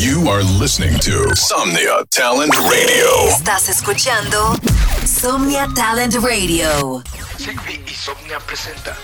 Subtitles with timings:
[0.00, 3.28] You are listening to Somnia Talent Radio.
[3.28, 4.56] Estás escuchando
[5.04, 7.02] Somnia Talent Radio.
[7.36, 8.96] Sigby y Somnia presenta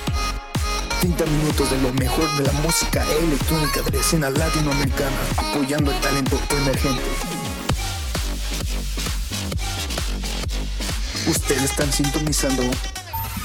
[1.00, 6.00] 30 minutos de lo mejor de la música electrónica de la escena latinoamericana, apoyando el
[6.00, 7.02] talento emergente.
[11.28, 12.62] Ustedes están sintonizando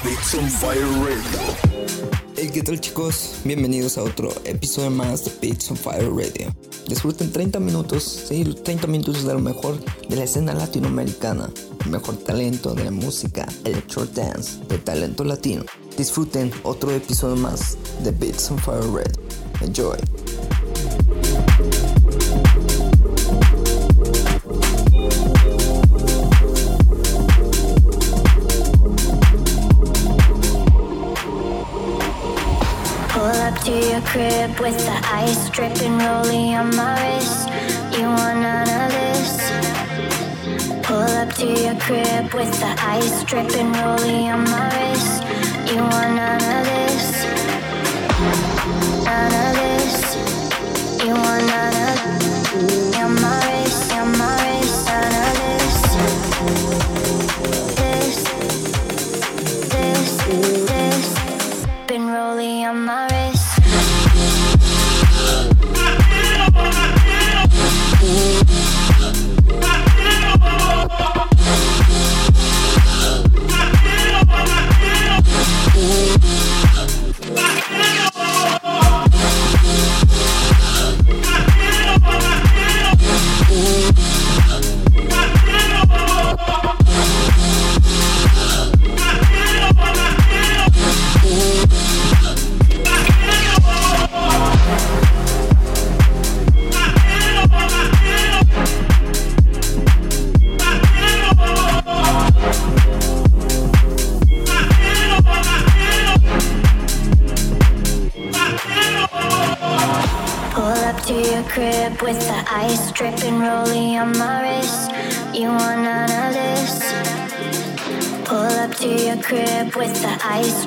[0.02, 2.31] Beats on Fire Radio.
[2.50, 3.36] ¿Qué tal chicos?
[3.44, 6.52] Bienvenidos a otro episodio más de Beats on Fire Radio.
[6.88, 9.78] Disfruten 30 minutos, sí, 30 minutos de lo mejor
[10.08, 11.48] de la escena latinoamericana,
[11.84, 15.64] el mejor talento de la música electro dance, de talento latino.
[15.96, 19.12] Disfruten otro episodio más de Beats on Fire Radio.
[19.60, 19.98] Enjoy.
[33.64, 37.48] To your crib with the ice dripping, rolling on my wrist.
[37.96, 39.50] You want none of this?
[40.82, 45.22] Pull up to your crib with the ice dripping, rolling on my wrist.
[45.70, 47.24] You want none of this?
[49.04, 50.16] None of this.
[51.04, 52.02] You want none of
[52.98, 55.76] on my wrist, on my wrist, none of this.
[57.78, 58.18] This,
[59.72, 60.10] this,
[60.66, 61.06] this.
[61.86, 63.11] Been rolling on my
[68.14, 68.41] Ooh.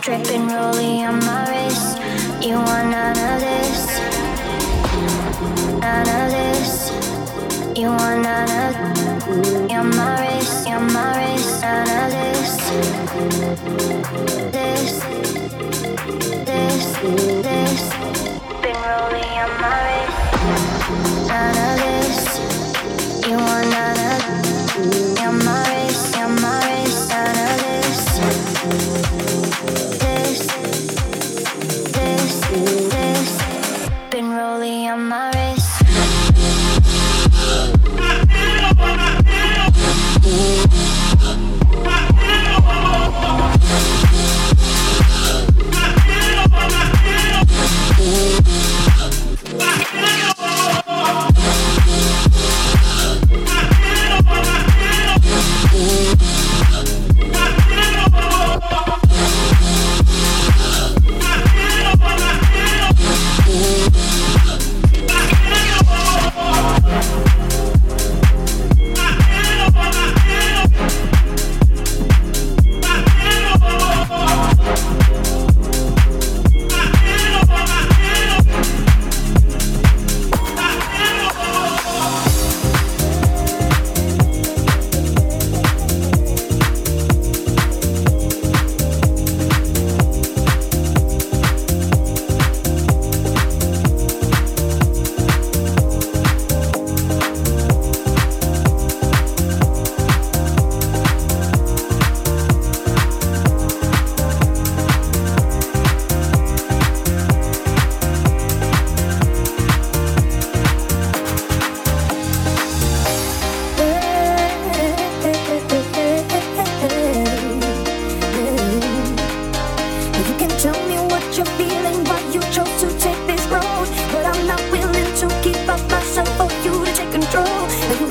[0.05, 1.34] Dripping, rolling on my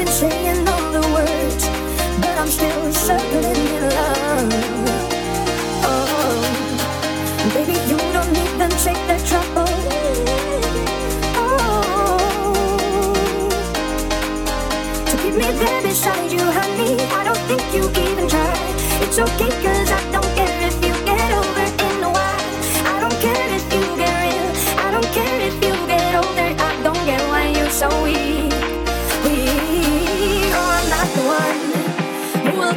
[0.04, 1.64] been saying all the words,
[2.20, 4.52] but I'm still circling in love.
[5.90, 6.40] Oh,
[7.54, 9.72] baby, you don't even take the trouble.
[11.40, 12.52] Oh,
[15.06, 16.92] to keep me there beside you, honey.
[17.18, 18.54] I don't think you even try.
[19.00, 19.73] It's okay, cause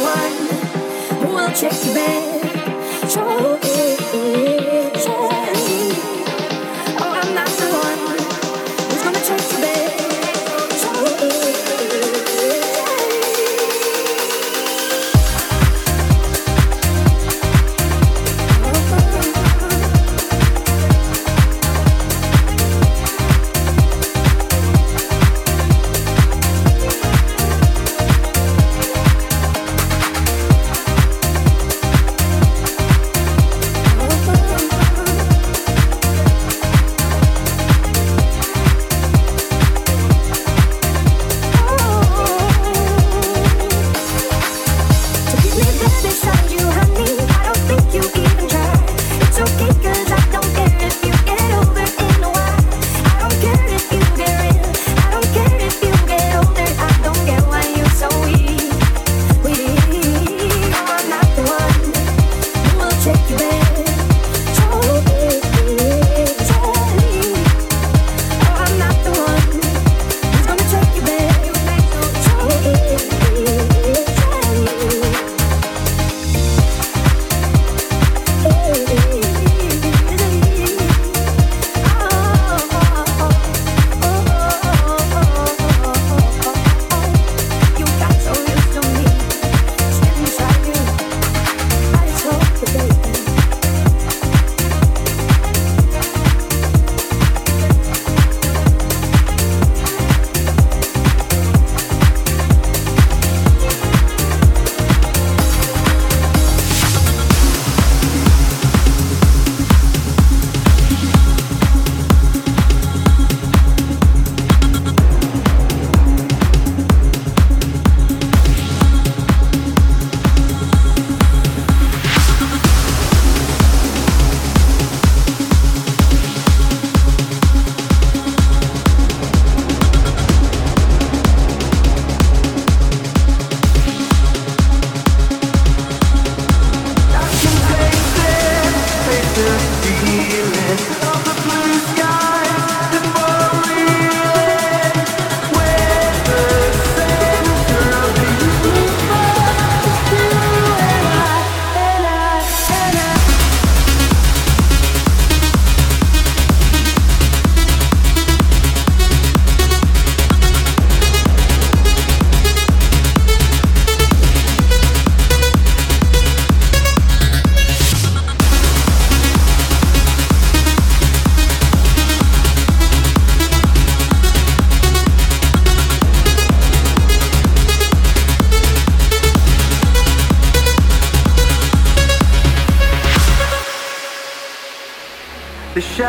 [0.00, 3.10] one who will take you back.
[3.64, 4.43] it.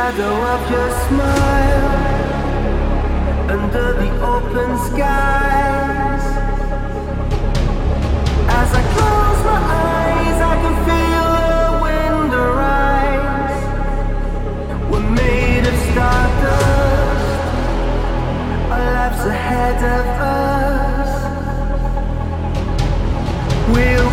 [0.06, 1.90] Shadow of your smile
[3.50, 6.26] under the open skies.
[8.60, 13.64] As I close my eyes, I can feel the wind arise.
[14.92, 17.40] We're made of stardust,
[18.74, 20.06] our lives ahead of
[20.38, 21.12] us.
[23.74, 24.05] We'll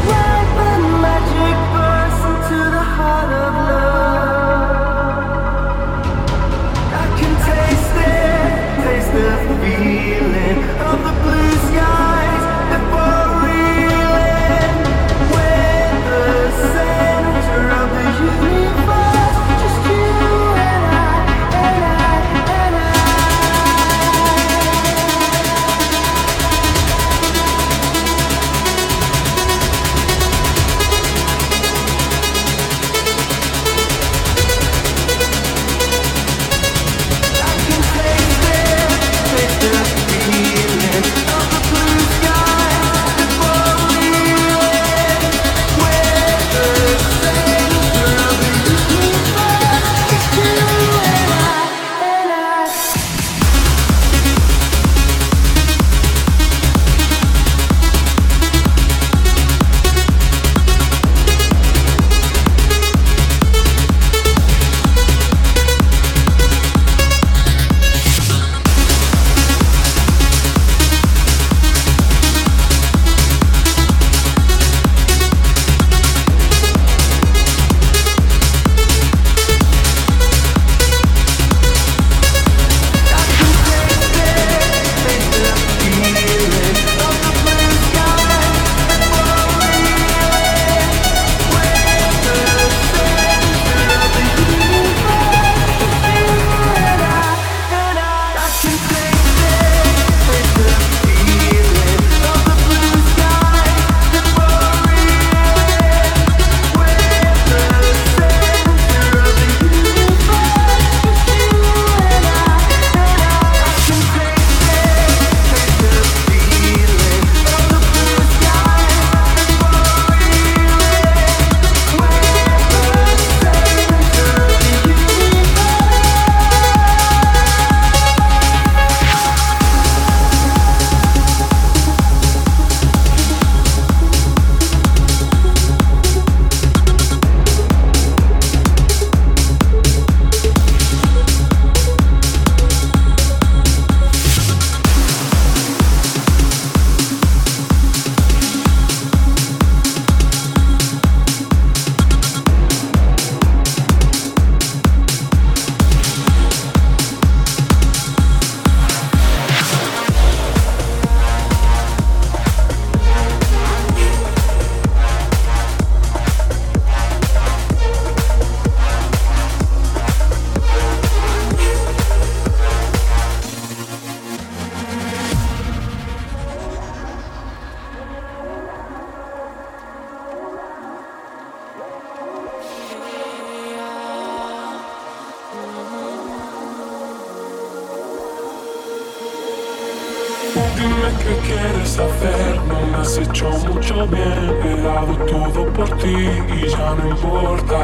[193.02, 194.56] has hecho mucho bien.
[194.64, 196.14] He dado todo por ti
[196.56, 197.78] y ya no importa.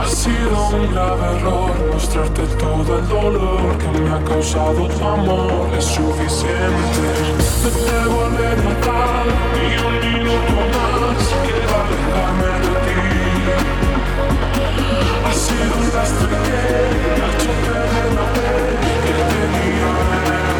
[0.00, 5.68] Ha sido un grave error mostrarte todo el dolor que me ha causado tu amor.
[5.76, 7.08] Es suficiente.
[8.14, 11.20] Vuelve a matar ni un minuto más.
[11.44, 13.00] Quiero alejarme de ti.
[15.26, 18.52] Ha sido un lastre que me ha hecho perder la fe
[19.04, 20.50] que tenía en él.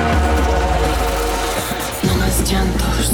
[2.05, 3.07] No más llantos.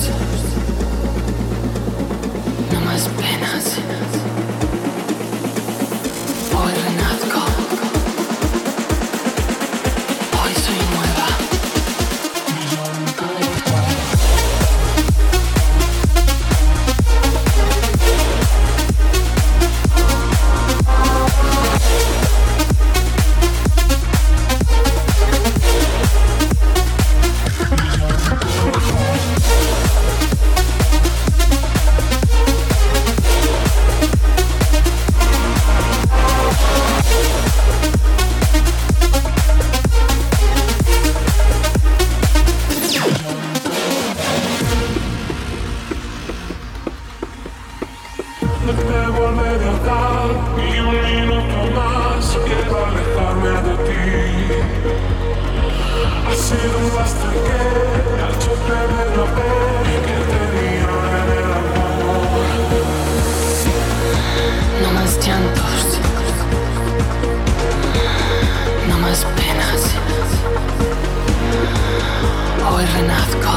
[72.71, 73.50] Hoy renazco.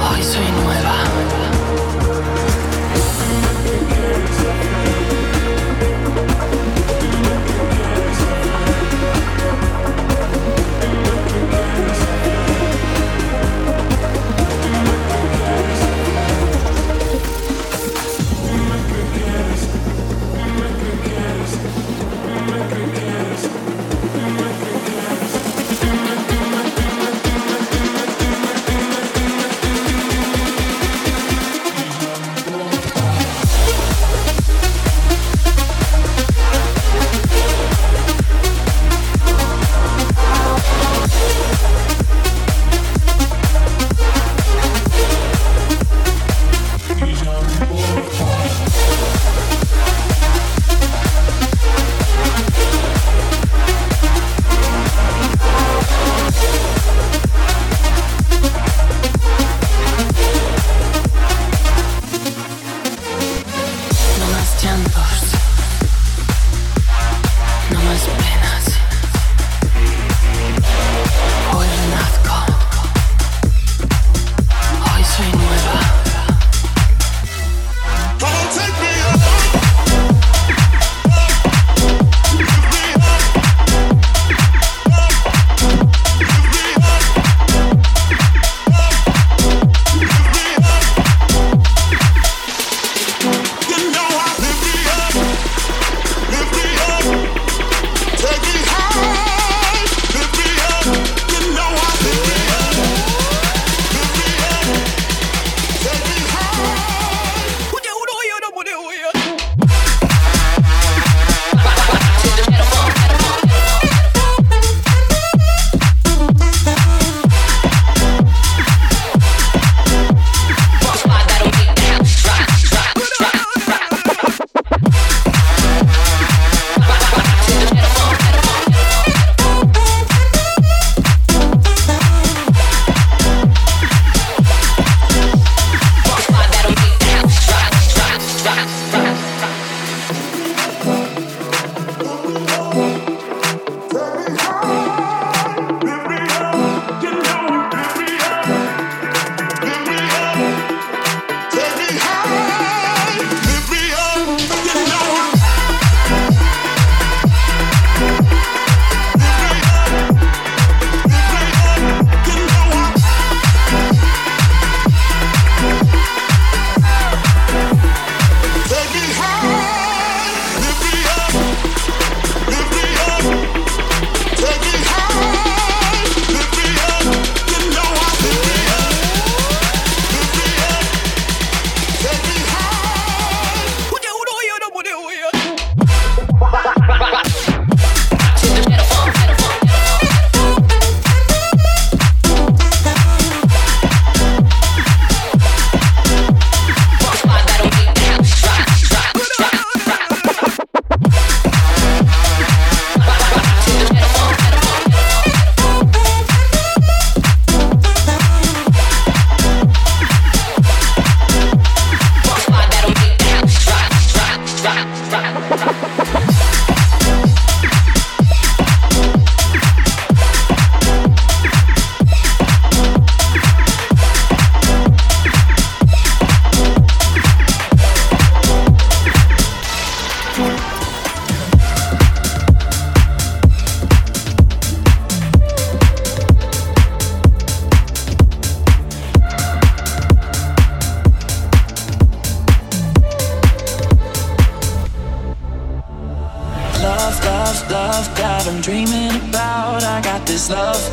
[0.00, 1.53] Hoy soy nueva.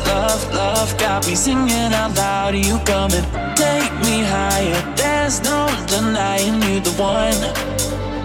[0.06, 2.54] Love, love, got me singing out loud.
[2.54, 3.26] You come and
[3.56, 4.94] take me higher.
[4.96, 7.40] There's no denying you the one.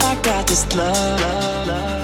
[0.02, 1.98] I got this love, love, love.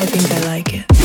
[0.00, 0.97] I think I like it.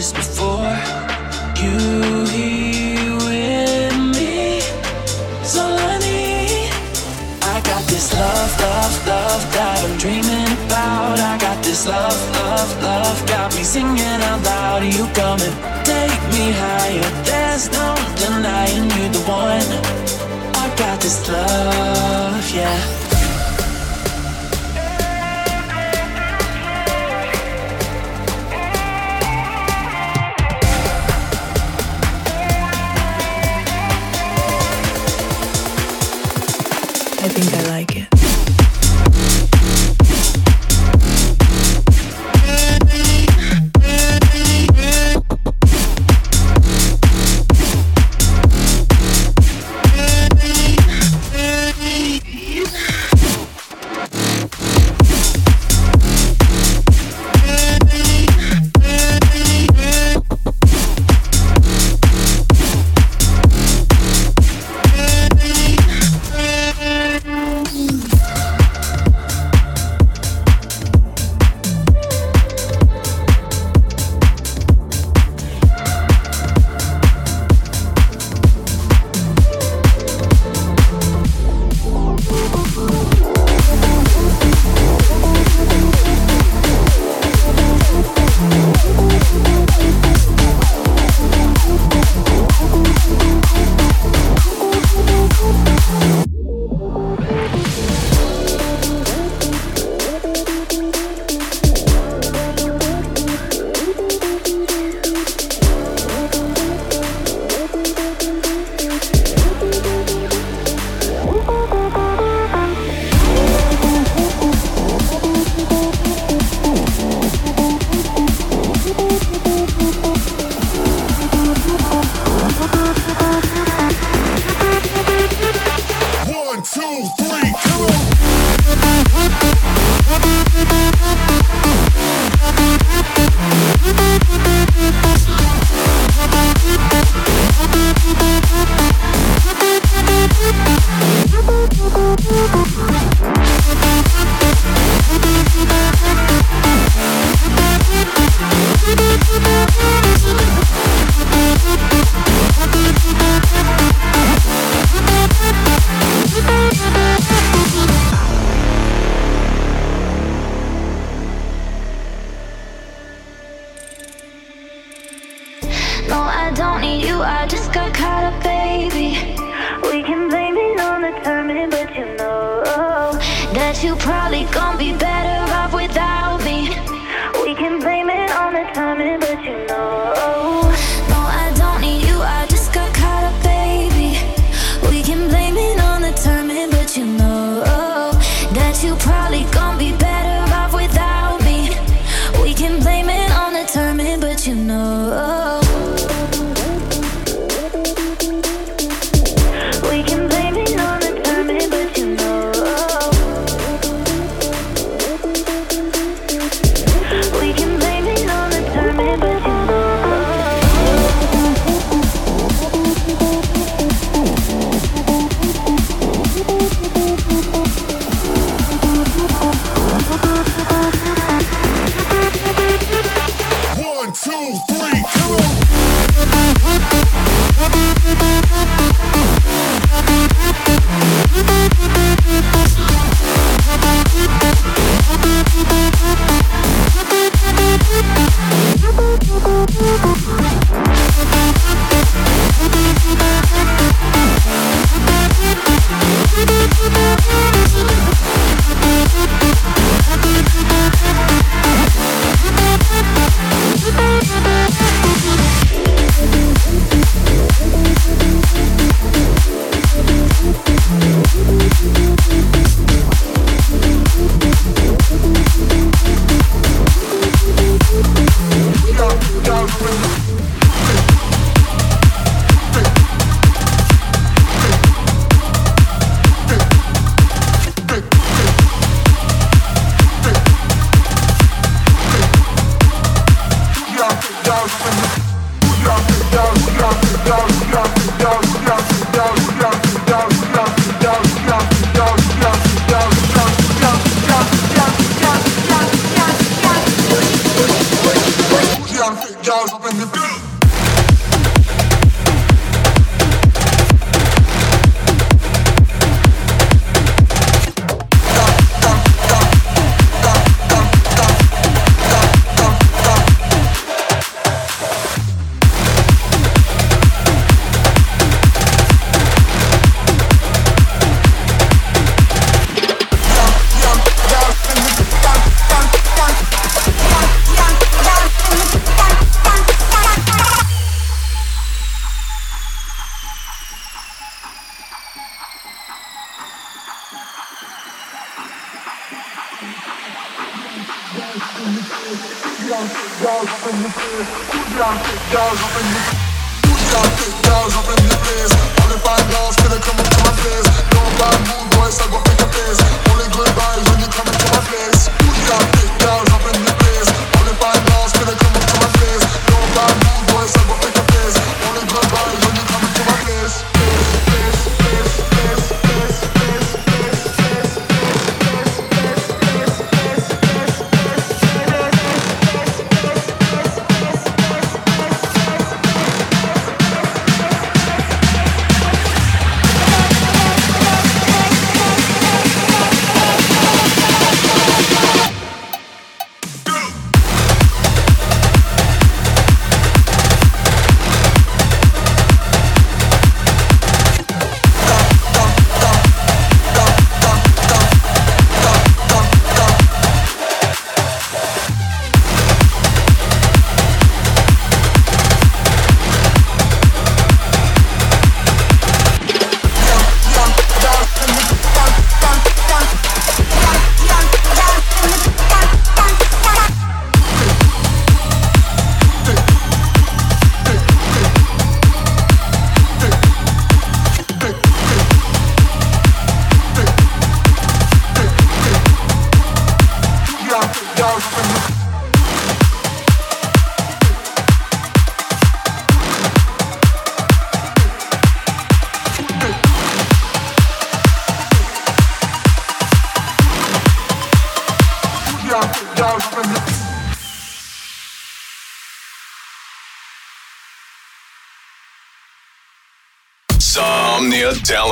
[0.00, 0.29] Never
[37.22, 38.19] I think I like it.